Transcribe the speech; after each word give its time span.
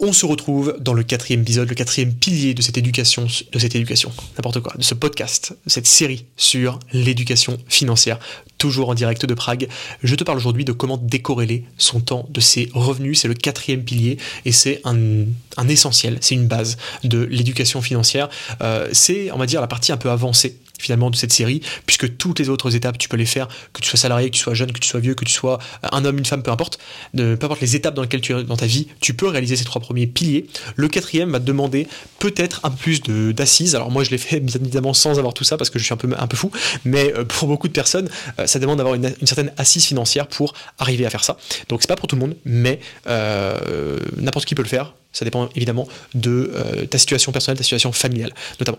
On 0.00 0.12
se 0.12 0.26
retrouve 0.26 0.76
dans 0.78 0.94
le 0.94 1.02
quatrième 1.02 1.40
épisode, 1.40 1.68
le 1.68 1.74
quatrième 1.74 2.14
pilier 2.14 2.54
de 2.54 2.62
cette 2.62 2.78
éducation, 2.78 3.26
de 3.52 3.58
cette 3.58 3.74
éducation, 3.74 4.12
n'importe 4.36 4.60
quoi, 4.60 4.74
de 4.78 4.82
ce 4.84 4.94
podcast, 4.94 5.56
de 5.66 5.70
cette 5.70 5.88
série 5.88 6.24
sur 6.36 6.78
l'éducation 6.92 7.58
financière, 7.66 8.20
toujours 8.58 8.90
en 8.90 8.94
direct 8.94 9.26
de 9.26 9.34
Prague. 9.34 9.66
Je 10.04 10.14
te 10.14 10.22
parle 10.22 10.38
aujourd'hui 10.38 10.64
de 10.64 10.70
comment 10.70 10.98
décorréler 10.98 11.64
son 11.78 11.98
temps 11.98 12.28
de 12.30 12.40
ses 12.40 12.70
revenus. 12.74 13.18
C'est 13.18 13.26
le 13.26 13.34
quatrième 13.34 13.82
pilier 13.82 14.18
et 14.44 14.52
c'est 14.52 14.80
un, 14.84 15.26
essentiel, 15.68 16.18
c'est 16.20 16.36
une 16.36 16.46
base 16.46 16.76
de 17.02 17.24
l'éducation 17.24 17.82
financière. 17.82 18.28
Euh, 18.60 18.88
c'est, 18.92 19.32
on 19.32 19.36
va 19.36 19.46
dire, 19.46 19.60
la 19.60 19.66
partie 19.66 19.90
un 19.90 19.96
peu 19.96 20.10
avancée 20.10 20.58
finalement 20.78 21.10
de 21.10 21.16
cette 21.16 21.32
série, 21.32 21.60
puisque 21.86 22.16
toutes 22.16 22.38
les 22.38 22.48
autres 22.48 22.74
étapes, 22.74 22.98
tu 22.98 23.08
peux 23.08 23.16
les 23.16 23.26
faire, 23.26 23.48
que 23.72 23.80
tu 23.80 23.88
sois 23.88 23.98
salarié, 23.98 24.30
que 24.30 24.36
tu 24.36 24.42
sois 24.42 24.54
jeune, 24.54 24.72
que 24.72 24.80
tu 24.80 24.88
sois 24.88 25.00
vieux, 25.00 25.14
que 25.14 25.24
tu 25.24 25.32
sois 25.32 25.58
un 25.82 26.04
homme, 26.04 26.18
une 26.18 26.24
femme, 26.24 26.42
peu 26.42 26.50
importe, 26.50 26.78
peu 27.14 27.38
importe 27.40 27.60
les 27.60 27.76
étapes 27.76 27.94
dans 27.94 28.02
lesquelles 28.02 28.20
tu 28.20 28.32
es 28.36 28.44
dans 28.44 28.56
ta 28.56 28.66
vie, 28.66 28.88
tu 29.00 29.14
peux 29.14 29.28
réaliser 29.28 29.56
ces 29.56 29.64
trois 29.64 29.80
premiers 29.80 30.06
piliers. 30.06 30.46
Le 30.76 30.88
quatrième 30.88 31.30
va 31.30 31.40
te 31.40 31.44
demander 31.44 31.86
peut-être 32.18 32.60
un 32.64 32.70
peu 32.70 32.78
plus 32.78 33.02
d'assises. 33.32 33.74
Alors 33.74 33.90
moi, 33.90 34.04
je 34.04 34.10
l'ai 34.10 34.18
fait 34.18 34.40
bien 34.40 34.60
évidemment 34.60 34.94
sans 34.94 35.18
avoir 35.18 35.34
tout 35.34 35.44
ça 35.44 35.56
parce 35.56 35.70
que 35.70 35.78
je 35.78 35.84
suis 35.84 35.92
un 35.92 35.96
peu, 35.96 36.08
un 36.16 36.26
peu 36.26 36.36
fou, 36.36 36.50
mais 36.84 37.12
euh, 37.14 37.24
pour 37.24 37.48
beaucoup 37.48 37.68
de 37.68 37.72
personnes, 37.72 38.08
euh, 38.38 38.46
ça 38.46 38.58
demande 38.58 38.78
d'avoir 38.78 38.94
une, 38.94 39.14
certaine 39.26 39.52
assise 39.56 39.84
financière 39.84 40.26
pour 40.26 40.54
arriver 40.78 41.04
à 41.06 41.10
faire 41.10 41.24
ça. 41.24 41.36
Donc 41.68 41.82
c'est 41.82 41.88
pas 41.88 41.96
pour 41.96 42.06
tout 42.06 42.16
le 42.16 42.20
monde, 42.20 42.36
mais 42.44 42.80
euh, 43.06 43.98
n'importe 44.16 44.46
qui 44.46 44.54
peut 44.54 44.62
le 44.62 44.68
faire. 44.68 44.94
Ça 45.18 45.24
dépend 45.24 45.48
évidemment 45.56 45.88
de 46.14 46.52
euh, 46.54 46.86
ta 46.86 46.96
situation 46.96 47.32
personnelle, 47.32 47.58
ta 47.58 47.64
situation 47.64 47.90
familiale 47.90 48.32
notamment. 48.60 48.78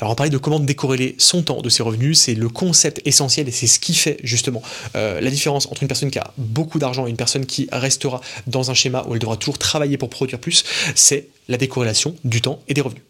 Alors 0.00 0.12
on 0.12 0.14
parlait 0.14 0.30
de 0.30 0.38
comment 0.38 0.60
décorréler 0.60 1.16
son 1.18 1.42
temps 1.42 1.60
de 1.60 1.68
ses 1.68 1.82
revenus, 1.82 2.20
c'est 2.20 2.36
le 2.36 2.48
concept 2.48 3.02
essentiel 3.04 3.48
et 3.48 3.50
c'est 3.50 3.66
ce 3.66 3.80
qui 3.80 3.92
fait 3.92 4.18
justement 4.22 4.62
euh, 4.94 5.20
la 5.20 5.28
différence 5.28 5.66
entre 5.66 5.82
une 5.82 5.88
personne 5.88 6.12
qui 6.12 6.20
a 6.20 6.32
beaucoup 6.36 6.78
d'argent 6.78 7.08
et 7.08 7.10
une 7.10 7.16
personne 7.16 7.46
qui 7.46 7.68
restera 7.72 8.20
dans 8.46 8.70
un 8.70 8.74
schéma 8.74 9.04
où 9.08 9.14
elle 9.14 9.18
devra 9.18 9.36
toujours 9.36 9.58
travailler 9.58 9.98
pour 9.98 10.08
produire 10.08 10.38
plus, 10.38 10.62
c'est 10.94 11.26
la 11.48 11.56
décorrélation 11.56 12.14
du 12.22 12.40
temps 12.40 12.62
et 12.68 12.74
des 12.74 12.80
revenus. 12.80 13.02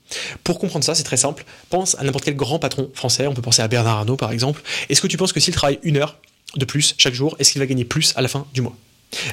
Pour 0.43 0.59
comprendre 0.59 0.87
ça, 0.87 0.95
c'est 0.95 1.03
très 1.03 1.19
simple, 1.19 1.45
pense 1.69 1.95
à 1.97 2.05
n'importe 2.05 2.25
quel 2.25 2.37
grand 2.37 2.59
patron 2.59 2.91
français, 2.95 3.27
on 3.27 3.35
peut 3.35 3.43
penser 3.43 3.61
à 3.61 3.69
Bernard 3.69 3.99
Arnault 3.99 4.17
par 4.17 4.33
exemple, 4.33 4.63
est-ce 4.89 5.03
que 5.03 5.09
tu 5.09 5.19
penses 5.19 5.35
que 5.35 5.41
s'il 5.41 5.53
travaille 5.53 5.79
une 5.83 5.99
heure 5.99 6.17
de 6.57 6.65
plus 6.65 6.95
chaque 6.97 7.13
jour, 7.13 7.37
est-ce 7.39 7.53
qu'il 7.53 7.61
va 7.61 7.67
gagner 7.67 7.85
plus 7.85 8.15
à 8.17 8.23
la 8.23 8.29
fin 8.29 8.47
du 8.55 8.63
mois? 8.63 8.75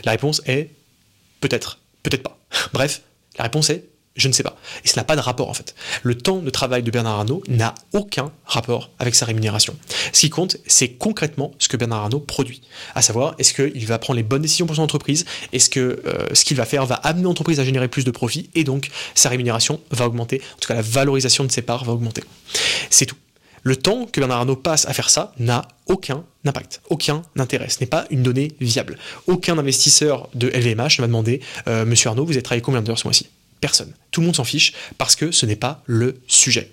La 0.04 0.12
réponse 0.12 0.42
est 0.46 0.72
peut-être, 1.40 1.80
peut-être 2.04 2.24
pas. 2.24 2.38
Bref, 2.74 3.02
la 3.40 3.44
réponse 3.44 3.72
est 3.72 3.90
je 4.16 4.28
ne 4.28 4.34
sais 4.34 4.44
pas. 4.44 4.58
Et 4.84 4.88
ça 4.88 5.00
n'a 5.00 5.06
pas 5.06 5.16
de 5.16 5.22
rapport 5.22 5.50
en 5.50 5.54
fait. 5.54 5.76
Le 6.04 6.16
temps 6.16 6.40
de 6.40 6.50
travail 6.50 6.84
de 6.84 6.92
Bernard 6.92 7.20
Arnault 7.20 7.42
n'a 7.48 7.74
aucun 7.94 8.32
rapport 8.46 8.92
avec 9.00 9.16
sa 9.16 9.26
rémunération. 9.26 9.76
Ce 10.12 10.20
qui 10.20 10.30
compte, 10.30 10.58
c'est 10.68 10.90
concrètement 10.90 11.54
ce 11.58 11.70
que 11.70 11.78
Bernard 11.78 12.00
Arnault 12.00 12.20
produit. 12.20 12.62
À 12.96 13.02
savoir, 13.02 13.36
est-ce 13.38 13.54
qu'il 13.54 13.86
va 13.86 13.98
prendre 13.98 14.18
les 14.18 14.24
bonnes 14.24 14.42
décisions 14.42 14.66
pour 14.66 14.76
son 14.76 14.82
entreprise? 14.82 15.26
Est-ce 15.54 15.70
que 15.70 16.02
euh, 16.06 16.28
ce 16.34 16.44
qu'il 16.44 16.58
va 16.58 16.66
faire 16.66 16.86
va 16.86 16.96
amener 16.96 17.24
l'entreprise 17.24 17.60
à 17.60 17.64
générer 17.64 17.88
plus 17.88 18.04
de 18.04 18.12
profits? 18.12 18.50
Et 18.56 18.66
donc 18.66 18.90
sa 19.16 19.30
rémunération 19.30 19.80
va 19.92 20.06
augmenter 20.06 20.42
En 20.56 20.60
tout 20.60 20.68
cas, 20.68 20.76
la 20.76 20.82
valorisation 20.82 21.46
de 21.46 21.52
ses 21.52 21.62
parts 21.62 21.86
va 21.86 21.94
augmenter. 21.94 22.24
C'est 22.90 23.06
tout. 23.06 23.18
Le 23.64 23.76
temps 23.76 24.06
que 24.06 24.20
Bernard 24.20 24.40
Arnault 24.40 24.56
passe 24.56 24.86
à 24.86 24.94
faire 24.94 25.10
ça 25.10 25.34
n'a 25.40 25.68
aucun 25.86 26.26
impact, 26.46 26.82
aucun 26.90 27.22
intérêt. 27.38 27.70
Ce 27.70 27.80
n'est 27.80 27.88
pas 27.88 28.06
une 28.10 28.24
donnée 28.24 28.52
viable. 28.60 28.98
Aucun 29.28 29.58
investisseur 29.58 30.30
de 30.34 30.48
LVMH 30.48 30.98
ne 30.98 31.02
m'a 31.02 31.08
demandé 31.08 31.42
euh, 31.68 31.86
Monsieur 31.86 32.10
Arnault, 32.10 32.26
vous 32.26 32.34
avez 32.34 32.42
travaillé 32.42 32.62
combien 32.62 32.82
d'heures 32.82 33.00
ce 33.00 33.08
mois-ci? 33.08 33.30
Personne. 33.62 33.94
Tout 34.12 34.22
le 34.22 34.28
monde 34.28 34.36
s'en 34.36 34.44
fiche 34.44 34.74
parce 34.98 35.16
que 35.16 35.32
ce 35.32 35.46
n'est 35.46 35.56
pas 35.56 35.84
le 35.86 36.20
sujet. 36.28 36.72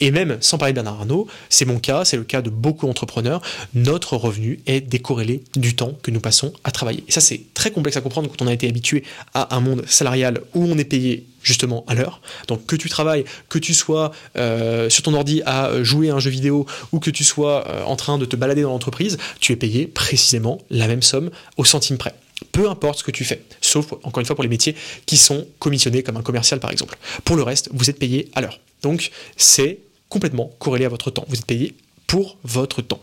Et 0.00 0.10
même 0.10 0.38
sans 0.40 0.58
parler 0.58 0.72
de 0.72 0.76
Bernard 0.76 1.00
Arnault, 1.00 1.26
c'est 1.48 1.64
mon 1.64 1.78
cas, 1.78 2.04
c'est 2.04 2.16
le 2.16 2.24
cas 2.24 2.40
de 2.40 2.50
beaucoup 2.50 2.86
d'entrepreneurs, 2.86 3.42
notre 3.74 4.16
revenu 4.16 4.60
est 4.66 4.80
décorrélé 4.80 5.42
du 5.56 5.74
temps 5.74 5.98
que 6.02 6.10
nous 6.10 6.20
passons 6.20 6.52
à 6.64 6.70
travailler. 6.70 7.04
Et 7.08 7.12
ça, 7.12 7.20
c'est 7.20 7.40
très 7.52 7.70
complexe 7.70 7.96
à 7.96 8.00
comprendre 8.00 8.28
quand 8.30 8.42
on 8.42 8.46
a 8.46 8.52
été 8.52 8.68
habitué 8.68 9.02
à 9.34 9.54
un 9.56 9.60
monde 9.60 9.82
salarial 9.86 10.40
où 10.54 10.64
on 10.64 10.78
est 10.78 10.84
payé 10.84 11.26
justement 11.42 11.84
à 11.88 11.94
l'heure. 11.94 12.20
Donc 12.48 12.66
que 12.66 12.76
tu 12.76 12.88
travailles, 12.88 13.24
que 13.48 13.58
tu 13.58 13.74
sois 13.74 14.12
euh, 14.36 14.88
sur 14.90 15.02
ton 15.02 15.14
ordi 15.14 15.42
à 15.46 15.82
jouer 15.82 16.10
à 16.10 16.14
un 16.14 16.20
jeu 16.20 16.30
vidéo 16.30 16.66
ou 16.92 17.00
que 17.00 17.10
tu 17.10 17.24
sois 17.24 17.66
euh, 17.68 17.82
en 17.84 17.96
train 17.96 18.18
de 18.18 18.24
te 18.24 18.36
balader 18.36 18.62
dans 18.62 18.70
l'entreprise, 18.70 19.18
tu 19.40 19.52
es 19.52 19.56
payé 19.56 19.86
précisément 19.86 20.58
la 20.70 20.86
même 20.86 21.02
somme 21.02 21.30
au 21.56 21.64
centime 21.64 21.98
près 21.98 22.14
peu 22.52 22.68
importe 22.68 23.00
ce 23.00 23.04
que 23.04 23.10
tu 23.10 23.24
fais, 23.24 23.42
sauf 23.60 23.92
encore 24.02 24.20
une 24.20 24.26
fois 24.26 24.36
pour 24.36 24.42
les 24.42 24.48
métiers 24.48 24.74
qui 25.06 25.16
sont 25.16 25.46
commissionnés 25.58 26.02
comme 26.02 26.16
un 26.16 26.22
commercial 26.22 26.60
par 26.60 26.70
exemple. 26.70 26.96
Pour 27.24 27.36
le 27.36 27.42
reste, 27.42 27.68
vous 27.72 27.90
êtes 27.90 27.98
payé 27.98 28.30
à 28.34 28.40
l'heure. 28.40 28.60
Donc 28.82 29.10
c'est 29.36 29.78
complètement 30.08 30.50
corrélé 30.58 30.84
à 30.84 30.88
votre 30.88 31.10
temps. 31.10 31.24
Vous 31.28 31.36
êtes 31.36 31.46
payé 31.46 31.74
pour 32.10 32.38
votre 32.42 32.82
temps. 32.82 33.00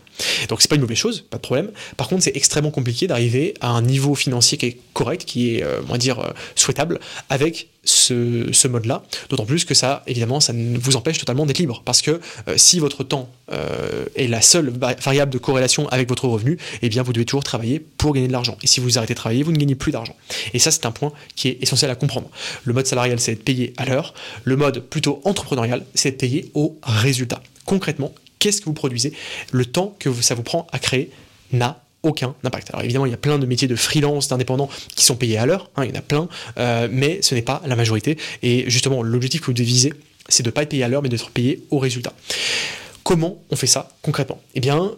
Donc 0.50 0.60
c'est 0.60 0.68
pas 0.68 0.74
une 0.74 0.82
mauvaise 0.82 0.98
chose, 0.98 1.24
pas 1.30 1.38
de 1.38 1.42
problème. 1.42 1.70
Par 1.96 2.08
contre, 2.08 2.24
c'est 2.24 2.36
extrêmement 2.36 2.70
compliqué 2.70 3.06
d'arriver 3.06 3.54
à 3.62 3.70
un 3.70 3.80
niveau 3.80 4.14
financier 4.14 4.58
qui 4.58 4.66
est 4.66 4.78
correct, 4.92 5.24
qui 5.24 5.54
est, 5.54 5.62
euh, 5.62 5.80
on 5.88 5.92
va 5.92 5.96
dire, 5.96 6.18
euh, 6.18 6.28
souhaitable 6.56 7.00
avec 7.30 7.68
ce, 7.84 8.68
mode-là. 8.68 9.02
D'autant 9.30 9.46
plus 9.46 9.64
que 9.64 9.72
ça, 9.72 10.02
évidemment, 10.06 10.40
ça 10.40 10.52
ne 10.52 10.76
vous 10.76 10.96
empêche 10.96 11.16
totalement 11.16 11.46
d'être 11.46 11.58
libre. 11.58 11.80
Parce 11.86 12.02
que 12.02 12.20
euh, 12.48 12.54
si 12.58 12.80
votre 12.80 13.02
temps 13.02 13.30
est 14.14 14.28
la 14.28 14.42
seule 14.42 14.68
variable 14.68 15.32
de 15.32 15.38
corrélation 15.38 15.88
avec 15.88 16.06
votre 16.06 16.28
revenu, 16.28 16.58
eh 16.82 16.90
bien, 16.90 17.02
vous 17.02 17.14
devez 17.14 17.24
toujours 17.24 17.44
travailler 17.44 17.80
pour 17.80 18.12
gagner 18.12 18.28
de 18.28 18.32
l'argent. 18.32 18.58
Et 18.62 18.66
si 18.66 18.78
vous 18.78 18.98
arrêtez 18.98 19.14
de 19.14 19.18
travailler, 19.18 19.42
vous 19.42 19.52
ne 19.52 19.56
gagnez 19.56 19.74
plus 19.74 19.90
d'argent. 19.90 20.14
Et 20.52 20.58
ça, 20.58 20.70
c'est 20.70 20.84
un 20.84 20.90
point 20.90 21.12
qui 21.34 21.48
est 21.48 21.62
essentiel 21.62 21.90
à 21.90 21.94
comprendre. 21.94 22.28
Le 22.64 22.74
mode 22.74 22.86
salarial, 22.86 23.18
c'est 23.20 23.32
être 23.32 23.44
payé 23.44 23.72
à 23.78 23.86
l'heure. 23.86 24.12
Le 24.44 24.56
mode 24.56 24.80
plutôt 24.80 25.22
entrepreneurial, 25.24 25.86
c'est 25.94 26.10
être 26.10 26.18
payé 26.18 26.50
au 26.52 26.76
résultat. 26.82 27.40
Concrètement, 27.64 28.12
qu'est-ce 28.38 28.60
que 28.60 28.66
vous 28.66 28.74
produisez, 28.74 29.12
le 29.52 29.64
temps 29.64 29.94
que 29.98 30.12
ça 30.22 30.34
vous 30.34 30.42
prend 30.42 30.66
à 30.72 30.78
créer 30.78 31.10
n'a 31.52 31.82
aucun 32.02 32.34
impact. 32.44 32.70
Alors 32.70 32.82
évidemment, 32.84 33.06
il 33.06 33.10
y 33.10 33.14
a 33.14 33.18
plein 33.18 33.38
de 33.38 33.46
métiers 33.46 33.68
de 33.68 33.76
freelance, 33.76 34.28
d'indépendants 34.28 34.70
qui 34.94 35.04
sont 35.04 35.16
payés 35.16 35.38
à 35.38 35.46
l'heure, 35.46 35.70
hein, 35.76 35.84
il 35.84 35.90
y 35.90 35.92
en 35.92 35.98
a 35.98 36.02
plein, 36.02 36.28
euh, 36.58 36.88
mais 36.90 37.20
ce 37.22 37.34
n'est 37.34 37.42
pas 37.42 37.60
la 37.66 37.76
majorité. 37.76 38.16
Et 38.42 38.64
justement, 38.70 39.02
l'objectif 39.02 39.40
que 39.40 39.46
vous 39.46 39.52
devez 39.52 39.64
viser, 39.64 39.92
c'est 40.28 40.42
de 40.42 40.48
ne 40.48 40.52
pas 40.52 40.62
être 40.62 40.68
payé 40.68 40.84
à 40.84 40.88
l'heure, 40.88 41.02
mais 41.02 41.08
d'être 41.08 41.30
payé 41.30 41.64
au 41.70 41.78
résultat. 41.78 42.12
Comment 43.02 43.42
on 43.50 43.56
fait 43.56 43.66
ça 43.66 43.90
concrètement? 44.02 44.40
Eh 44.54 44.60
bien, 44.60 44.92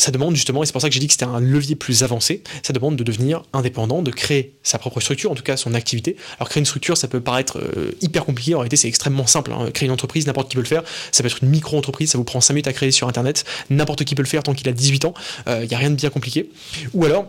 ça 0.00 0.10
demande 0.10 0.34
justement, 0.34 0.62
et 0.62 0.66
c'est 0.66 0.72
pour 0.72 0.80
ça 0.80 0.88
que 0.88 0.94
j'ai 0.94 1.00
dit 1.00 1.06
que 1.06 1.12
c'était 1.12 1.24
un 1.24 1.40
levier 1.40 1.76
plus 1.76 2.02
avancé, 2.02 2.42
ça 2.62 2.72
demande 2.72 2.96
de 2.96 3.04
devenir 3.04 3.42
indépendant, 3.52 4.02
de 4.02 4.10
créer 4.10 4.54
sa 4.62 4.78
propre 4.78 5.00
structure, 5.00 5.30
en 5.30 5.34
tout 5.34 5.42
cas 5.42 5.56
son 5.56 5.74
activité. 5.74 6.16
Alors 6.38 6.48
créer 6.48 6.60
une 6.60 6.66
structure, 6.66 6.96
ça 6.96 7.08
peut 7.08 7.20
paraître 7.20 7.58
euh, 7.58 7.92
hyper 8.00 8.24
compliqué, 8.24 8.54
en 8.54 8.58
réalité 8.58 8.76
c'est 8.76 8.88
extrêmement 8.88 9.26
simple. 9.26 9.52
Hein. 9.52 9.70
Créer 9.72 9.86
une 9.86 9.92
entreprise, 9.92 10.26
n'importe 10.26 10.48
qui 10.48 10.56
peut 10.56 10.62
le 10.62 10.68
faire. 10.68 10.82
Ça 11.12 11.22
peut 11.22 11.28
être 11.28 11.42
une 11.42 11.50
micro-entreprise, 11.50 12.10
ça 12.10 12.18
vous 12.18 12.24
prend 12.24 12.40
5 12.40 12.54
minutes 12.54 12.68
à 12.68 12.72
créer 12.72 12.90
sur 12.90 13.08
Internet, 13.08 13.44
n'importe 13.68 14.04
qui 14.04 14.14
peut 14.14 14.22
le 14.22 14.28
faire 14.28 14.42
tant 14.42 14.54
qu'il 14.54 14.68
a 14.68 14.72
18 14.72 15.04
ans, 15.04 15.14
il 15.46 15.52
euh, 15.52 15.66
n'y 15.66 15.74
a 15.74 15.78
rien 15.78 15.90
de 15.90 15.96
bien 15.96 16.10
compliqué. 16.10 16.50
Ou 16.94 17.04
alors, 17.04 17.28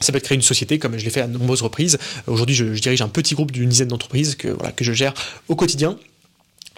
ça 0.00 0.12
peut 0.12 0.18
être 0.18 0.24
créer 0.24 0.36
une 0.36 0.42
société 0.42 0.78
comme 0.78 0.98
je 0.98 1.04
l'ai 1.04 1.10
fait 1.10 1.22
à 1.22 1.26
de 1.26 1.38
nombreuses 1.38 1.62
reprises. 1.62 1.98
Aujourd'hui, 2.26 2.54
je, 2.54 2.64
dirige 2.64 3.00
un 3.00 3.08
petit 3.08 3.34
groupe 3.34 3.52
d'une 3.52 3.68
dizaine 3.68 3.88
d'entreprises 3.88 4.36
que 4.36 4.54
je 4.80 4.92
gère 4.92 5.14
au 5.48 5.56
quotidien 5.56 5.96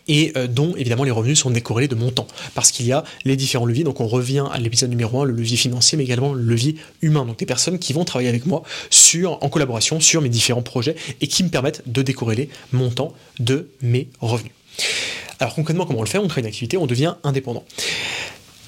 et 0.09 0.33
euh, 0.37 0.47
dont 0.47 0.75
évidemment 0.77 1.05
les 1.05 1.11
revenus 1.11 1.39
sont 1.39 1.51
décorrélés 1.51 1.89
de 1.89 1.95
montant, 1.95 2.27
parce 2.55 2.71
qu'il 2.71 2.87
y 2.87 2.93
a 2.93 3.05
les 3.25 3.37
différents 3.37 3.67
leviers, 3.67 3.85
donc 3.85 4.01
on 4.01 4.07
revient 4.07 4.45
à 4.53 4.59
l'épisode 4.59 4.91
numéro 4.91 5.21
1, 5.21 5.25
le 5.25 5.33
levier 5.33 5.57
financier, 5.57 5.99
mais 5.99 6.05
également 6.05 6.33
le 6.33 6.43
levier 6.43 6.77
humain, 7.03 7.25
donc 7.25 7.39
des 7.39 7.47
personnes 7.47 7.79
qui 7.79 7.93
vont 7.93 8.05
travailler 8.05 8.29
avec 8.29 8.47
moi 8.47 8.63
sur, 8.91 9.43
en 9.43 9.49
collaboration 9.49 10.01
sur 10.01 10.23
mes 10.23 10.29
différents 10.29 10.63
projets 10.63 10.97
et 11.21 11.27
qui 11.27 11.43
me 11.45 11.49
permettent 11.49 11.83
de 11.87 12.03
décorréler 12.03 12.49
mon 12.73 12.91
temps 12.91 13.13
de 13.39 13.69
mes 13.83 14.09
revenus. 14.21 14.53
Alors 15.39 15.55
concrètement, 15.55 15.87
comment 15.87 16.01
on 16.01 16.05
le 16.05 16.09
fait? 16.09 16.19
On 16.19 16.29
crée 16.29 16.41
une 16.41 16.47
activité, 16.47 16.77
on 16.77 16.87
devient 16.87 17.15
indépendant. 17.23 17.65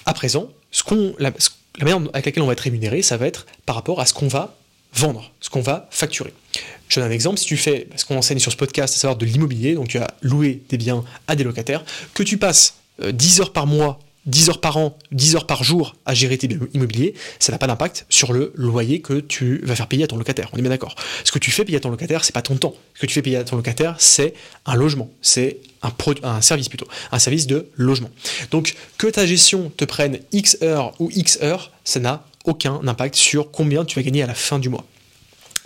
À 0.06 0.14
présent, 0.14 0.48
ce 0.70 0.82
qu'on, 0.82 1.14
la, 1.18 1.32
la 1.78 1.84
manière 1.84 2.08
avec 2.12 2.26
laquelle 2.26 2.42
on 2.42 2.46
va 2.46 2.52
être 2.52 2.60
rémunéré, 2.60 3.02
ça 3.02 3.16
va 3.16 3.26
être 3.26 3.46
par 3.64 3.76
rapport 3.76 4.00
à 4.00 4.06
ce 4.06 4.12
qu'on 4.12 4.28
va 4.28 4.57
vendre, 4.94 5.32
ce 5.40 5.50
qu'on 5.50 5.60
va 5.60 5.88
facturer. 5.90 6.32
Je 6.88 7.00
donne 7.00 7.10
un 7.10 7.12
exemple, 7.12 7.38
si 7.38 7.46
tu 7.46 7.56
fais 7.56 7.88
ce 7.96 8.04
qu'on 8.04 8.16
enseigne 8.16 8.38
sur 8.38 8.52
ce 8.52 8.56
podcast, 8.56 8.94
à 8.94 8.98
savoir 8.98 9.16
de 9.16 9.26
l'immobilier, 9.26 9.74
donc 9.74 9.88
tu 9.88 9.98
as 9.98 10.08
loué 10.22 10.62
des 10.70 10.78
biens 10.78 11.04
à 11.26 11.36
des 11.36 11.44
locataires, 11.44 11.84
que 12.14 12.22
tu 12.22 12.38
passes 12.38 12.74
10 13.02 13.38
euh, 13.38 13.42
heures 13.42 13.52
par 13.52 13.66
mois 13.66 14.00
10 14.28 14.50
heures 14.50 14.60
par 14.60 14.76
an, 14.76 14.96
10 15.12 15.36
heures 15.36 15.46
par 15.46 15.64
jour 15.64 15.96
à 16.06 16.14
gérer 16.14 16.38
tes 16.38 16.48
biens 16.48 16.58
immobiliers, 16.74 17.14
ça 17.38 17.50
n'a 17.50 17.58
pas 17.58 17.66
d'impact 17.66 18.06
sur 18.10 18.32
le 18.32 18.52
loyer 18.54 19.00
que 19.00 19.20
tu 19.20 19.60
vas 19.64 19.74
faire 19.74 19.88
payer 19.88 20.04
à 20.04 20.06
ton 20.06 20.16
locataire. 20.16 20.50
On 20.52 20.58
est 20.58 20.60
bien 20.60 20.70
d'accord. 20.70 20.94
Ce 21.24 21.32
que 21.32 21.38
tu 21.38 21.50
fais 21.50 21.64
payer 21.64 21.78
à 21.78 21.80
ton 21.80 21.90
locataire, 21.90 22.24
c'est 22.24 22.34
pas 22.34 22.42
ton 22.42 22.56
temps. 22.56 22.74
Ce 22.94 23.00
que 23.00 23.06
tu 23.06 23.14
fais 23.14 23.22
payer 23.22 23.38
à 23.38 23.44
ton 23.44 23.56
locataire, 23.56 23.96
c'est 23.98 24.34
un 24.66 24.74
logement. 24.74 25.10
C'est 25.22 25.58
un, 25.82 25.92
un 26.22 26.40
service 26.42 26.68
plutôt. 26.68 26.86
Un 27.10 27.18
service 27.18 27.46
de 27.46 27.68
logement. 27.76 28.10
Donc, 28.50 28.74
que 28.98 29.06
ta 29.06 29.24
gestion 29.24 29.72
te 29.76 29.86
prenne 29.86 30.18
X 30.32 30.58
heures 30.62 30.94
ou 31.00 31.10
X 31.10 31.38
heures, 31.42 31.72
ça 31.84 31.98
n'a 31.98 32.26
aucun 32.48 32.80
impact 32.86 33.14
sur 33.14 33.50
combien 33.50 33.84
tu 33.84 33.98
vas 33.98 34.02
gagner 34.02 34.22
à 34.22 34.26
la 34.26 34.34
fin 34.34 34.58
du 34.58 34.68
mois. 34.68 34.84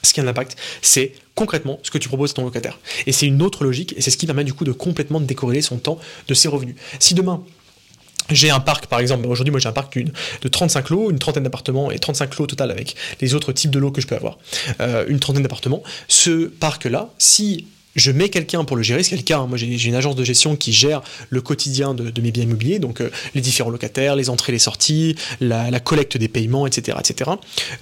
Ce 0.02 0.12
qui 0.12 0.20
a 0.20 0.24
un 0.24 0.26
impact, 0.26 0.56
c'est 0.82 1.12
concrètement 1.34 1.78
ce 1.82 1.90
que 1.90 1.98
tu 1.98 2.08
proposes 2.08 2.32
à 2.32 2.34
ton 2.34 2.44
locataire. 2.44 2.78
Et 3.06 3.12
c'est 3.12 3.26
une 3.26 3.40
autre 3.40 3.64
logique, 3.64 3.94
et 3.96 4.00
c'est 4.00 4.10
ce 4.10 4.16
qui 4.16 4.26
permet 4.26 4.44
du 4.44 4.52
coup 4.52 4.64
de 4.64 4.72
complètement 4.72 5.20
décorréler 5.20 5.62
son 5.62 5.78
temps 5.78 5.98
de 6.26 6.34
ses 6.34 6.48
revenus. 6.48 6.74
Si 6.98 7.14
demain, 7.14 7.42
j'ai 8.30 8.50
un 8.50 8.60
parc, 8.60 8.86
par 8.86 9.00
exemple, 9.00 9.26
aujourd'hui, 9.26 9.50
moi 9.50 9.60
j'ai 9.60 9.68
un 9.68 9.72
parc 9.72 9.98
de 9.98 10.48
35 10.48 10.90
lots, 10.90 11.10
une 11.10 11.18
trentaine 11.18 11.42
d'appartements 11.44 11.90
et 11.90 11.98
35 11.98 12.36
lots 12.36 12.46
total 12.46 12.70
avec 12.70 12.96
les 13.20 13.34
autres 13.34 13.52
types 13.52 13.70
de 13.70 13.78
lots 13.78 13.90
que 13.90 14.00
je 14.00 14.06
peux 14.06 14.16
avoir. 14.16 14.38
Euh, 14.80 15.04
une 15.08 15.20
trentaine 15.20 15.42
d'appartements. 15.42 15.82
Ce 16.08 16.46
parc-là, 16.46 17.10
si 17.18 17.66
je 17.94 18.10
mets 18.10 18.28
quelqu'un 18.28 18.64
pour 18.64 18.76
le 18.76 18.82
gérer, 18.82 19.02
c'est 19.02 19.10
quelqu'un, 19.10 19.40
hein. 19.40 19.46
moi 19.46 19.58
j'ai 19.58 19.88
une 19.88 19.94
agence 19.94 20.16
de 20.16 20.24
gestion 20.24 20.56
qui 20.56 20.72
gère 20.72 21.02
le 21.30 21.40
quotidien 21.40 21.94
de, 21.94 22.20
mes 22.20 22.30
biens 22.30 22.44
immobiliers, 22.44 22.78
donc 22.78 23.00
euh, 23.00 23.10
les 23.34 23.40
différents 23.40 23.70
locataires, 23.70 24.16
les 24.16 24.30
entrées, 24.30 24.52
les 24.52 24.58
sorties, 24.58 25.16
la, 25.40 25.80
collecte 25.80 26.16
des 26.16 26.28
paiements, 26.28 26.66
etc. 26.66 26.96
etc. 27.00 27.30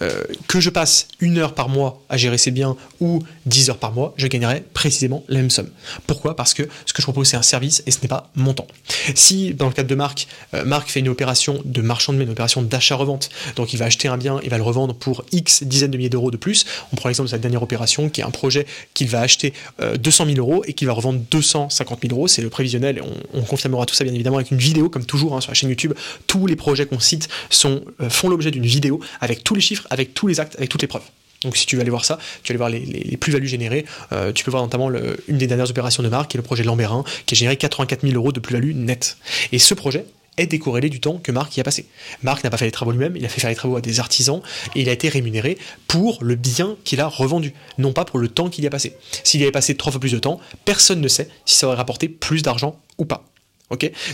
Euh, 0.00 0.24
que 0.48 0.60
je 0.60 0.70
passe 0.70 1.08
une 1.20 1.38
heure 1.38 1.54
par 1.54 1.68
mois 1.68 2.02
à 2.08 2.16
gérer 2.16 2.38
ces 2.38 2.50
biens 2.50 2.76
ou 3.00 3.22
10 3.46 3.70
heures 3.70 3.78
par 3.78 3.92
mois, 3.92 4.14
je 4.16 4.26
gagnerai 4.26 4.64
précisément 4.72 5.24
la 5.28 5.38
même 5.38 5.50
somme. 5.50 5.68
Pourquoi? 6.06 6.34
Parce 6.34 6.54
que 6.54 6.68
ce 6.86 6.92
que 6.92 7.02
je 7.02 7.06
propose 7.06 7.28
c'est 7.28 7.36
un 7.36 7.42
service 7.42 7.82
et 7.86 7.90
ce 7.90 7.98
n'est 8.02 8.08
pas 8.08 8.30
mon 8.34 8.54
temps. 8.54 8.66
Si 9.14 9.54
dans 9.54 9.66
le 9.66 9.72
cadre 9.72 9.88
de 9.88 9.94
Marc, 9.94 10.26
euh, 10.54 10.64
Marc 10.64 10.88
fait 10.88 11.00
une 11.00 11.08
opération 11.08 11.60
de 11.64 11.82
marchand 11.82 12.12
de 12.12 12.18
biens, 12.18 12.26
une 12.26 12.32
opération 12.32 12.62
d'achat-revente, 12.62 13.30
donc 13.56 13.72
il 13.72 13.76
va 13.76 13.84
acheter 13.84 14.08
un 14.08 14.16
bien, 14.16 14.40
il 14.42 14.50
va 14.50 14.56
le 14.56 14.62
revendre 14.62 14.94
pour 14.94 15.24
X 15.32 15.62
dizaines 15.62 15.90
de 15.90 15.96
milliers 15.96 16.08
d'euros 16.08 16.30
de 16.30 16.36
plus, 16.36 16.64
on 16.92 16.96
prend 16.96 17.08
l'exemple 17.08 17.28
de 17.28 17.30
cette 17.32 17.42
dernière 17.42 17.62
opération 17.62 18.08
qui 18.08 18.22
est 18.22 18.24
un 18.24 18.30
projet 18.30 18.66
qu'il 18.94 19.08
va 19.08 19.20
acheter 19.20 19.52
200 20.00 20.26
000 20.26 20.38
euros 20.38 20.62
et 20.66 20.72
qui 20.72 20.84
va 20.84 20.92
revendre 20.92 21.20
250 21.30 22.00
000 22.02 22.14
euros. 22.14 22.28
C'est 22.28 22.42
le 22.42 22.50
prévisionnel 22.50 22.98
et 22.98 23.02
on, 23.34 23.42
confirmera 23.42 23.84
tout 23.86 23.94
ça 23.94 24.04
bien 24.04 24.14
évidemment 24.14 24.36
avec 24.36 24.50
une 24.50 24.58
vidéo 24.58 24.88
comme 24.88 25.04
toujours 25.04 25.36
hein, 25.36 25.40
sur 25.40 25.50
la 25.50 25.54
chaîne 25.54 25.70
YouTube. 25.70 25.92
Tous 26.26 26.46
les 26.46 26.56
projets 26.56 26.86
qu'on 26.86 27.00
cite 27.00 27.28
euh, 27.64 27.80
font 28.08 28.28
l'objet 28.28 28.50
d'une 28.50 28.66
vidéo 28.66 29.00
avec 29.20 29.42
tous 29.42 29.54
les 29.54 29.60
chiffres, 29.60 29.86
avec 29.90 30.14
tous 30.14 30.26
les 30.26 30.40
actes, 30.40 30.56
avec 30.56 30.68
toutes 30.68 30.82
les 30.82 30.88
preuves. 30.88 31.02
Donc 31.42 31.56
si 31.56 31.66
tu 31.66 31.76
veux 31.76 31.80
aller 31.80 31.90
voir 31.90 32.04
ça, 32.04 32.18
tu 32.42 32.52
vas 32.52 32.66
aller 32.66 32.78
voir 32.78 32.84
les, 32.92 33.16
plus-values 33.16 33.48
générées. 33.48 33.86
Euh, 34.12 34.32
tu 34.32 34.44
peux 34.44 34.50
voir 34.50 34.62
notamment 34.62 34.90
une 35.26 35.38
des 35.38 35.46
dernières 35.46 35.70
opérations 35.70 36.02
de 36.02 36.08
marque, 36.08 36.30
qui 36.30 36.36
est 36.36 36.38
le 36.38 36.44
projet 36.44 36.64
Lambérin, 36.64 37.02
qui 37.26 37.34
a 37.34 37.36
généré 37.36 37.56
84 37.56 38.02
000 38.02 38.14
euros 38.14 38.32
de 38.32 38.40
plus-value 38.40 38.74
nette. 38.74 39.16
Et 39.52 39.58
ce 39.58 39.72
projet, 39.74 40.04
est 40.40 40.46
décorrélé 40.46 40.88
du 40.88 41.00
temps 41.00 41.18
que 41.18 41.32
Marc 41.32 41.56
y 41.56 41.60
a 41.60 41.64
passé. 41.64 41.86
Marc 42.22 42.42
n'a 42.44 42.50
pas 42.50 42.56
fait 42.56 42.64
les 42.64 42.70
travaux 42.70 42.92
lui-même, 42.92 43.16
il 43.16 43.24
a 43.24 43.28
fait 43.28 43.40
faire 43.40 43.50
les 43.50 43.56
travaux 43.56 43.76
à 43.76 43.80
des 43.80 44.00
artisans 44.00 44.40
et 44.74 44.82
il 44.82 44.88
a 44.88 44.92
été 44.92 45.08
rémunéré 45.08 45.58
pour 45.86 46.18
le 46.22 46.34
bien 46.34 46.76
qu'il 46.84 47.00
a 47.00 47.06
revendu, 47.06 47.54
non 47.78 47.92
pas 47.92 48.04
pour 48.04 48.18
le 48.18 48.28
temps 48.28 48.48
qu'il 48.48 48.64
y 48.64 48.66
a 48.66 48.70
passé. 48.70 48.96
S'il 49.24 49.40
y 49.40 49.44
avait 49.44 49.52
passé 49.52 49.76
trois 49.76 49.92
fois 49.92 50.00
plus 50.00 50.12
de 50.12 50.18
temps, 50.18 50.40
personne 50.64 51.00
ne 51.00 51.08
sait 51.08 51.28
si 51.44 51.56
ça 51.56 51.66
aurait 51.66 51.76
rapporté 51.76 52.08
plus 52.08 52.42
d'argent 52.42 52.80
ou 52.98 53.04
pas. 53.04 53.29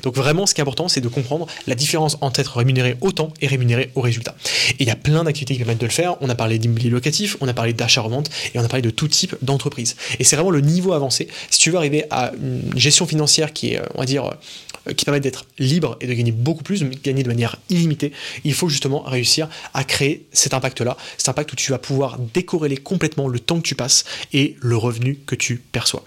Donc 0.02 0.14
vraiment, 0.14 0.46
ce 0.46 0.54
qui 0.54 0.60
est 0.60 0.62
important, 0.62 0.88
c'est 0.88 1.00
de 1.00 1.08
comprendre 1.08 1.46
la 1.66 1.74
différence 1.74 2.18
entre 2.20 2.40
être 2.40 2.56
rémunéré 2.56 2.96
au 3.00 3.10
temps 3.10 3.32
et 3.40 3.46
rémunéré 3.46 3.90
au 3.94 4.00
résultat. 4.02 4.34
Et 4.72 4.82
il 4.82 4.86
y 4.86 4.90
a 4.90 4.96
plein 4.96 5.24
d'activités 5.24 5.54
qui 5.54 5.60
permettent 5.60 5.80
de 5.80 5.86
le 5.86 5.92
faire. 5.92 6.16
On 6.20 6.28
a 6.28 6.34
parlé 6.34 6.58
d'immobilier 6.58 6.90
locatif, 6.90 7.36
on 7.40 7.48
a 7.48 7.54
parlé 7.54 7.72
d'achat-revente 7.72 8.28
et 8.54 8.58
on 8.58 8.64
a 8.64 8.68
parlé 8.68 8.82
de 8.82 8.90
tout 8.90 9.08
type 9.08 9.34
d'entreprise. 9.42 9.96
Et 10.18 10.24
c'est 10.24 10.36
vraiment 10.36 10.50
le 10.50 10.60
niveau 10.60 10.92
avancé. 10.92 11.28
Si 11.50 11.58
tu 11.58 11.70
veux 11.70 11.78
arriver 11.78 12.04
à 12.10 12.32
une 12.34 12.78
gestion 12.78 13.06
financière 13.06 13.52
qui 13.52 13.72
est, 13.72 13.80
on 13.94 14.00
va 14.00 14.06
dire, 14.06 14.24
euh, 14.88 14.92
qui 14.92 15.04
permet 15.04 15.20
d'être 15.20 15.46
libre 15.58 15.96
et 16.00 16.06
de 16.06 16.12
gagner 16.12 16.32
beaucoup 16.32 16.62
plus, 16.62 16.80
de 16.80 16.90
gagner 17.02 17.22
de 17.22 17.28
manière 17.28 17.56
illimitée, 17.70 18.12
il 18.44 18.54
faut 18.54 18.68
justement 18.68 19.02
réussir 19.02 19.48
à 19.74 19.84
créer 19.84 20.26
cet 20.32 20.54
impact-là, 20.54 20.96
cet 21.16 21.28
impact 21.28 21.52
où 21.52 21.56
tu 21.56 21.72
vas 21.72 21.78
pouvoir 21.78 22.18
décorréler 22.34 22.76
complètement 22.76 23.28
le 23.28 23.40
temps 23.40 23.56
que 23.56 23.66
tu 23.66 23.74
passes 23.74 24.04
et 24.32 24.56
le 24.60 24.76
revenu 24.76 25.18
que 25.26 25.34
tu 25.34 25.56
perçois. 25.56 26.04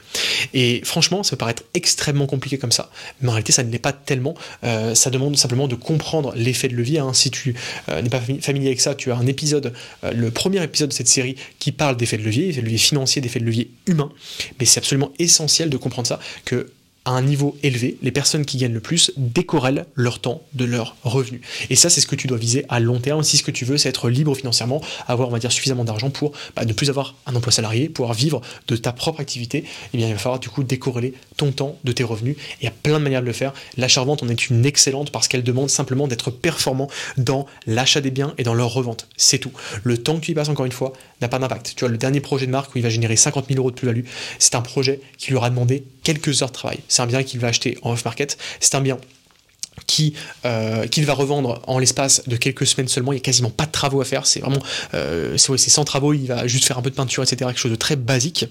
Et 0.54 0.82
franchement, 0.84 1.24
ça 1.24 1.32
peut 1.32 1.38
paraître 1.38 1.64
extrêmement 1.74 2.28
compliqué 2.28 2.58
comme 2.58 2.72
ça, 2.72 2.90
mais 3.22 3.30
en 3.30 3.39
réalité, 3.40 3.52
ça 3.52 3.64
ne 3.64 3.72
l'est 3.72 3.80
pas 3.80 3.94
tellement. 3.94 4.36
Euh, 4.64 4.96
ça 4.96 5.10
demande 5.10 5.38
simplement 5.38 5.68
de 5.68 5.76
comprendre 5.76 6.34
l'effet 6.36 6.68
de 6.68 6.76
levier. 6.76 7.00
Hein. 7.00 7.14
Si 7.14 7.32
tu 7.32 7.56
euh, 7.90 8.02
n'es 8.02 8.10
pas 8.10 8.22
familier 8.42 8.68
avec 8.68 8.82
ça, 8.82 8.96
tu 8.96 9.12
as 9.12 9.16
un 9.16 9.28
épisode, 9.28 9.74
le 10.04 10.32
premier 10.32 10.64
épisode 10.64 10.90
de 10.90 10.94
cette 10.94 11.08
série 11.08 11.36
qui 11.60 11.72
parle 11.72 11.98
d'effet 11.98 12.18
de 12.18 12.24
levier, 12.24 12.50
effet 12.50 12.62
de 12.62 12.66
levier 12.66 12.78
financier, 12.78 13.22
d'effet 13.22 13.40
de 13.40 13.46
levier 13.46 13.72
humain. 13.88 14.12
Mais 14.60 14.66
c'est 14.66 14.80
absolument 14.80 15.12
essentiel 15.20 15.70
de 15.70 15.78
comprendre 15.78 16.08
ça, 16.08 16.20
que 16.46 16.72
à 17.06 17.12
un 17.12 17.22
niveau 17.22 17.58
élevé, 17.64 17.98
les 18.02 18.12
personnes 18.12 18.46
qui 18.46 18.58
gagnent 18.58 18.74
le 18.74 18.80
plus 18.80 19.12
décorrèlent 19.18 19.86
leur 19.96 20.20
temps 20.20 20.42
de 20.54 20.66
leurs 20.66 20.96
revenus. 21.04 21.42
Et 21.70 21.76
ça, 21.76 21.90
c'est 21.90 22.02
ce 22.02 22.08
que 22.08 22.16
tu 22.16 22.28
dois 22.28 22.38
viser 22.38 22.66
à 22.70 22.80
long 22.80 23.00
terme. 23.00 23.24
Si 23.24 23.38
ce 23.38 23.44
que 23.44 23.52
tu 23.52 23.66
veux, 23.66 23.78
c'est 23.78 23.90
être 23.90 24.10
libre 24.10 24.36
financièrement, 24.36 24.82
avoir, 25.08 25.30
on 25.30 25.32
va 25.32 25.40
dire, 25.40 25.52
suffisamment 25.52 25.86
d'argent 25.86 26.10
pour 26.10 26.34
bah, 26.56 26.66
ne 26.66 26.74
plus 26.74 26.90
avoir 26.90 27.16
un 27.26 27.36
emploi 27.36 27.52
salarié, 27.52 27.90
pouvoir 27.90 28.14
vivre 28.14 28.42
de 28.68 28.76
ta 28.76 28.92
propre 28.92 29.22
activité, 29.22 29.64
eh 29.94 29.98
bien, 29.98 30.08
il 30.08 30.14
va 30.14 30.20
falloir 30.20 30.40
du 30.40 30.50
coup 30.50 30.64
décorréler 30.64 31.14
ton 31.38 31.52
temps 31.52 31.78
de 31.84 31.92
tes 31.92 32.04
revenus. 32.04 32.36
il 32.62 32.66
y 32.66 32.68
a 32.68 32.72
plein 32.72 33.00
de 33.00 33.04
manières 33.04 33.22
de 33.22 33.28
le 33.28 33.34
faire. 33.34 33.54
L'achat-revente 33.78 34.24
en 34.24 34.30
est 34.30 34.50
une 34.50 34.66
excellente 34.66 35.12
parce 35.12 35.28
qu'elle 35.28 35.44
demande 35.44 35.70
simplement 35.70 36.08
d'être 36.08 36.32
performant 36.32 36.90
dans 37.18 37.46
l'achat 37.66 38.02
des 38.02 38.12
biens 38.12 38.34
et 38.38 38.44
dans 38.44 38.54
leur 38.54 38.74
revente. 38.74 39.08
C'est 39.18 39.40
tout. 39.40 39.52
Le 39.84 39.98
temps 39.98 40.16
que 40.16 40.26
tu 40.26 40.32
y 40.32 40.36
passes, 40.36 40.50
encore 40.50 40.66
une 40.66 40.72
fois, 40.72 40.94
n'a 41.22 41.28
pas 41.28 41.40
d'impact. 41.40 41.74
Tu 41.76 41.80
vois, 41.80 41.90
le 41.90 41.98
dernier 41.98 42.20
projet 42.20 42.46
de 42.46 42.52
marque 42.52 42.76
où 42.76 42.78
il 42.78 42.84
va 42.84 42.90
générer 42.90 43.16
50 43.16 43.48
000 43.48 43.60
euros 43.60 43.72
de 43.72 43.76
plus-value, 43.76 44.04
c'est 44.38 44.56
un 44.56 44.62
projet 44.62 45.00
qui 45.18 45.30
lui 45.30 45.38
aura 45.38 45.50
demandé 45.50 45.84
quelques 46.04 46.42
heures 46.42 46.50
de 46.50 46.54
travail. 46.54 46.80
C'est 47.00 47.04
un 47.04 47.08
bien 47.08 47.24
qu'il 47.24 47.40
va 47.40 47.48
acheter 47.48 47.78
en 47.82 47.94
off-market. 47.94 48.38
C'est 48.60 48.76
un 48.76 48.82
bien 48.82 48.98
qui 49.88 50.16
euh, 50.44 50.86
qu'il 50.86 51.06
va 51.06 51.14
revendre 51.14 51.62
en 51.66 51.80
l'espace 51.80 52.28
de 52.28 52.36
quelques 52.36 52.68
semaines 52.68 52.90
seulement. 52.90 53.14
Il 53.14 53.16
n'y 53.16 53.22
a 53.22 53.24
quasiment 53.24 53.50
pas 53.50 53.66
de 53.66 53.72
travaux 53.72 54.02
à 54.02 54.04
faire. 54.04 54.28
C'est 54.28 54.42
vraiment, 54.42 54.62
euh, 54.94 55.38
c'est 55.38 55.58
sans 55.70 55.86
travaux. 55.86 56.12
Il 56.12 56.28
va 56.28 56.46
juste 56.46 56.66
faire 56.66 56.78
un 56.78 56.82
peu 56.82 56.90
de 56.90 56.96
peinture, 56.96 57.24
etc. 57.24 57.38
Quelque 57.38 57.58
chose 57.58 57.72
de 57.72 57.78
très 57.78 57.96
basique. 57.96 58.48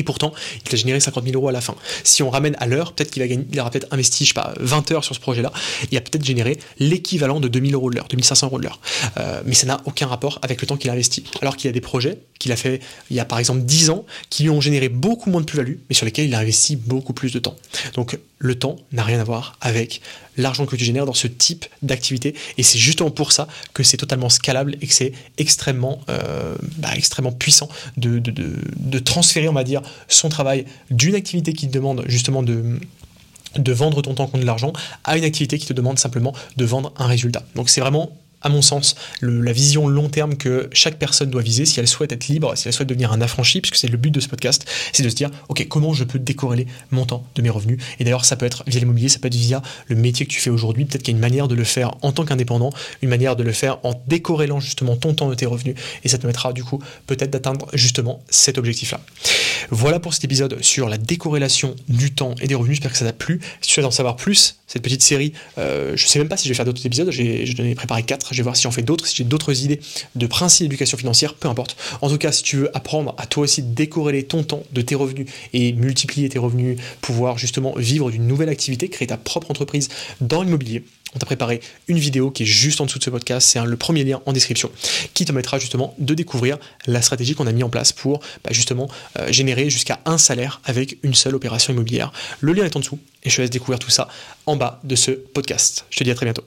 Et 0.00 0.02
pourtant, 0.02 0.32
il 0.66 0.74
a 0.74 0.78
généré 0.78 0.98
50 0.98 1.24
000 1.24 1.36
euros 1.36 1.48
à 1.48 1.52
la 1.52 1.60
fin. 1.60 1.74
Si 2.04 2.22
on 2.22 2.30
ramène 2.30 2.56
à 2.58 2.66
l'heure, 2.66 2.94
peut-être 2.94 3.10
qu'il 3.10 3.22
il 3.22 3.60
aura 3.60 3.70
peut-être 3.70 3.86
investi, 3.90 4.24
je 4.24 4.30
sais 4.30 4.34
pas, 4.34 4.54
20 4.58 4.92
heures 4.92 5.04
sur 5.04 5.14
ce 5.14 5.20
projet-là. 5.20 5.52
Il 5.90 5.98
a 5.98 6.00
peut-être 6.00 6.24
généré 6.24 6.58
l'équivalent 6.78 7.38
de 7.38 7.48
2000 7.48 7.74
euros 7.74 7.90
de 7.90 7.96
l'heure, 7.96 8.06
2500 8.08 8.46
euros 8.46 8.58
de 8.58 8.64
l'heure. 8.64 8.80
Euh, 9.18 9.42
mais 9.44 9.52
ça 9.52 9.66
n'a 9.66 9.78
aucun 9.84 10.06
rapport 10.06 10.38
avec 10.40 10.62
le 10.62 10.66
temps 10.66 10.78
qu'il 10.78 10.88
a 10.88 10.94
investi. 10.94 11.22
Alors 11.42 11.58
qu'il 11.58 11.68
y 11.68 11.68
a 11.68 11.72
des 11.72 11.82
projets 11.82 12.18
qu'il 12.38 12.52
a 12.52 12.56
fait 12.56 12.80
il 13.10 13.16
y 13.16 13.20
a 13.20 13.26
par 13.26 13.38
exemple 13.38 13.60
10 13.60 13.90
ans 13.90 14.06
qui 14.30 14.44
lui 14.44 14.50
ont 14.50 14.62
généré 14.62 14.88
beaucoup 14.88 15.30
moins 15.30 15.42
de 15.42 15.46
plus-value, 15.46 15.76
mais 15.88 15.94
sur 15.94 16.06
lesquels 16.06 16.26
il 16.26 16.34
a 16.34 16.38
investi 16.38 16.74
beaucoup 16.74 17.12
plus 17.12 17.32
de 17.32 17.38
temps. 17.38 17.56
Donc 17.94 18.18
le 18.38 18.54
temps 18.54 18.76
n'a 18.92 19.04
rien 19.04 19.20
à 19.20 19.24
voir 19.24 19.58
avec 19.60 20.00
l'argent 20.38 20.64
que 20.64 20.74
tu 20.74 20.84
génères 20.84 21.04
dans 21.04 21.14
ce 21.14 21.26
type 21.26 21.66
d'activité. 21.82 22.34
Et 22.56 22.62
c'est 22.62 22.78
justement 22.78 23.10
pour 23.10 23.32
ça 23.32 23.46
que 23.74 23.82
c'est 23.82 23.98
totalement 23.98 24.30
scalable 24.30 24.76
et 24.80 24.86
que 24.86 24.94
c'est 24.94 25.12
extrêmement, 25.36 26.00
euh, 26.08 26.56
bah, 26.78 26.88
extrêmement 26.94 27.32
puissant 27.32 27.68
de, 27.98 28.98
transférer, 28.98 29.48
on 29.48 29.52
va 29.52 29.64
dire, 29.64 29.82
son 30.08 30.28
travail 30.28 30.64
d'une 30.90 31.14
activité 31.14 31.52
qui 31.52 31.68
te 31.68 31.72
demande 31.72 32.04
justement 32.06 32.42
de 32.42 33.72
vendre 33.72 34.02
ton 34.02 34.14
temps 34.14 34.26
contre 34.26 34.40
de 34.40 34.46
l'argent 34.46 34.72
à 35.04 35.16
une 35.16 35.24
activité 35.24 35.58
qui 35.58 35.66
te 35.66 35.72
demande 35.72 35.98
simplement 35.98 36.32
de 36.56 36.64
vendre 36.64 36.92
un 36.96 37.06
résultat. 37.06 37.42
Donc 37.54 37.68
c'est 37.68 37.80
vraiment 37.80 38.10
à 38.42 38.48
mon 38.48 38.62
sens, 38.62 38.94
la 39.20 39.52
vision 39.52 39.88
long 39.88 40.08
terme 40.08 40.36
que 40.36 40.68
chaque 40.72 40.98
personne 40.98 41.30
doit 41.30 41.42
viser 41.42 41.64
si 41.64 41.80
elle 41.80 41.88
souhaite 41.88 42.12
être 42.12 42.28
libre, 42.28 42.56
si 42.56 42.68
elle 42.68 42.74
souhaite 42.74 42.88
devenir 42.88 43.12
un 43.12 43.20
affranchi, 43.20 43.60
puisque 43.60 43.76
c'est 43.76 43.88
le 43.88 43.96
but 43.96 44.10
de 44.10 44.20
ce 44.20 44.28
podcast, 44.28 44.66
c'est 44.92 45.02
de 45.02 45.08
se 45.08 45.14
dire, 45.14 45.30
ok, 45.48 45.66
comment 45.68 45.92
je 45.92 46.04
peux 46.04 46.18
décorréler 46.18 46.66
mon 46.90 47.04
temps 47.04 47.26
de 47.34 47.42
mes 47.42 47.50
revenus? 47.50 47.78
Et 47.98 48.04
d'ailleurs, 48.04 48.24
ça 48.24 48.36
peut 48.36 48.46
être 48.46 48.64
via 48.66 48.80
l'immobilier, 48.80 49.08
ça 49.08 49.18
peut 49.18 49.28
être 49.28 49.34
via 49.34 49.62
le 49.88 49.96
métier 49.96 50.26
que 50.26 50.30
tu 50.30 50.40
fais 50.40 50.50
aujourd'hui. 50.50 50.84
Peut-être 50.84 51.02
qu'il 51.02 51.12
y 51.12 51.14
a 51.14 51.18
une 51.18 51.20
manière 51.20 51.48
de 51.48 51.54
le 51.54 51.64
faire 51.64 51.92
en 52.02 52.12
tant 52.12 52.24
qu'indépendant, 52.24 52.72
une 53.02 53.08
manière 53.08 53.36
de 53.36 53.42
le 53.42 53.52
faire 53.52 53.78
en 53.84 54.00
décorrélant 54.06 54.60
justement 54.60 54.96
ton 54.96 55.14
temps 55.14 55.28
de 55.28 55.34
tes 55.34 55.46
revenus, 55.46 55.74
et 56.04 56.08
ça 56.08 56.16
te 56.16 56.22
permettra 56.22 56.52
du 56.52 56.64
coup 56.64 56.82
peut-être 57.06 57.30
d'atteindre 57.30 57.68
justement 57.74 58.22
cet 58.30 58.58
objectif-là. 58.58 59.00
Voilà 59.70 60.00
pour 60.00 60.14
cet 60.14 60.24
épisode 60.24 60.62
sur 60.62 60.88
la 60.88 60.96
décorrélation 60.96 61.76
du 61.88 62.12
temps 62.12 62.34
et 62.40 62.46
des 62.46 62.54
revenus. 62.54 62.76
J'espère 62.76 62.92
que 62.92 62.98
ça 62.98 63.04
t'a 63.04 63.12
plu. 63.12 63.40
Si 63.60 63.68
tu 63.68 63.74
souhaites 63.74 63.86
en 63.86 63.90
savoir 63.90 64.16
plus, 64.16 64.56
cette 64.66 64.82
petite 64.82 65.02
série, 65.02 65.32
euh, 65.58 65.92
je 65.96 66.06
sais 66.06 66.18
même 66.18 66.28
pas 66.28 66.36
si 66.36 66.44
je 66.44 66.50
vais 66.50 66.56
faire 66.56 66.64
d'autres 66.64 66.84
épisodes. 66.86 67.10
J'ai, 67.10 67.46
je 67.46 67.60
ai 67.62 67.74
préparé 67.74 68.02
quatre 68.02 68.29
je 68.30 68.38
vais 68.38 68.42
voir 68.42 68.56
si 68.56 68.66
on 68.66 68.70
fait 68.70 68.82
d'autres, 68.82 69.06
si 69.06 69.16
j'ai 69.16 69.24
d'autres 69.24 69.64
idées 69.64 69.80
de 70.14 70.26
principes 70.26 70.64
d'éducation 70.64 70.98
financière, 70.98 71.34
peu 71.34 71.48
importe. 71.48 71.76
En 72.00 72.08
tout 72.08 72.18
cas, 72.18 72.32
si 72.32 72.42
tu 72.42 72.56
veux 72.56 72.76
apprendre 72.76 73.14
à 73.18 73.26
toi 73.26 73.44
aussi 73.44 73.62
décorréler 73.62 74.24
ton 74.24 74.42
temps 74.42 74.62
de 74.72 74.82
tes 74.82 74.94
revenus 74.94 75.26
et 75.52 75.72
multiplier 75.72 76.28
tes 76.28 76.38
revenus, 76.38 76.78
pouvoir 77.00 77.38
justement 77.38 77.74
vivre 77.76 78.10
d'une 78.10 78.26
nouvelle 78.26 78.48
activité, 78.48 78.88
créer 78.88 79.08
ta 79.08 79.16
propre 79.16 79.50
entreprise 79.50 79.88
dans 80.20 80.42
l'immobilier, 80.42 80.84
on 81.14 81.18
t'a 81.18 81.26
préparé 81.26 81.60
une 81.88 81.98
vidéo 81.98 82.30
qui 82.30 82.44
est 82.44 82.46
juste 82.46 82.80
en 82.80 82.86
dessous 82.86 82.98
de 82.98 83.04
ce 83.04 83.10
podcast, 83.10 83.48
c'est 83.48 83.64
le 83.64 83.76
premier 83.76 84.04
lien 84.04 84.20
en 84.26 84.32
description, 84.32 84.70
qui 85.12 85.24
te 85.24 85.32
permettra 85.32 85.58
justement 85.58 85.94
de 85.98 86.14
découvrir 86.14 86.58
la 86.86 87.02
stratégie 87.02 87.34
qu'on 87.34 87.46
a 87.46 87.52
mis 87.52 87.62
en 87.62 87.68
place 87.68 87.92
pour 87.92 88.20
bah, 88.44 88.50
justement 88.52 88.88
euh, 89.18 89.30
générer 89.32 89.70
jusqu'à 89.70 90.00
un 90.04 90.18
salaire 90.18 90.60
avec 90.64 90.98
une 91.02 91.14
seule 91.14 91.34
opération 91.34 91.72
immobilière. 91.72 92.12
Le 92.40 92.52
lien 92.52 92.64
est 92.64 92.76
en 92.76 92.80
dessous 92.80 92.98
et 93.24 93.30
je 93.30 93.36
te 93.36 93.40
laisse 93.42 93.50
découvrir 93.50 93.78
tout 93.78 93.90
ça 93.90 94.08
en 94.46 94.56
bas 94.56 94.80
de 94.84 94.94
ce 94.94 95.10
podcast. 95.10 95.84
Je 95.90 95.98
te 95.98 96.04
dis 96.04 96.10
à 96.10 96.14
très 96.14 96.26
bientôt. 96.26 96.44